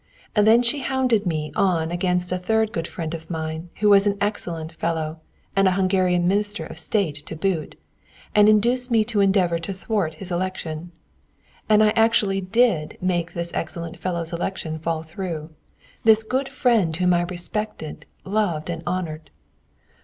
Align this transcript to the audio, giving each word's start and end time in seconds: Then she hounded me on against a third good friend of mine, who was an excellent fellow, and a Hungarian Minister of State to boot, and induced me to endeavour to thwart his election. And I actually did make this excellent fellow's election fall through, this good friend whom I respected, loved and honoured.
Then 0.33 0.63
she 0.63 0.79
hounded 0.79 1.27
me 1.27 1.51
on 1.55 1.91
against 1.91 2.31
a 2.31 2.39
third 2.39 2.71
good 2.71 2.87
friend 2.87 3.13
of 3.13 3.29
mine, 3.29 3.69
who 3.81 3.89
was 3.89 4.07
an 4.07 4.17
excellent 4.19 4.71
fellow, 4.71 5.19
and 5.55 5.67
a 5.67 5.73
Hungarian 5.77 6.27
Minister 6.27 6.65
of 6.65 6.79
State 6.79 7.13
to 7.27 7.35
boot, 7.35 7.79
and 8.33 8.49
induced 8.49 8.89
me 8.89 9.03
to 9.03 9.19
endeavour 9.19 9.59
to 9.59 9.73
thwart 9.73 10.15
his 10.15 10.31
election. 10.31 10.91
And 11.69 11.83
I 11.83 11.91
actually 11.91 12.41
did 12.41 12.97
make 12.99 13.35
this 13.35 13.51
excellent 13.53 13.99
fellow's 13.99 14.33
election 14.33 14.79
fall 14.79 15.03
through, 15.03 15.51
this 16.03 16.23
good 16.23 16.49
friend 16.49 16.95
whom 16.97 17.13
I 17.13 17.21
respected, 17.21 18.07
loved 18.25 18.71
and 18.71 18.81
honoured. 18.87 19.29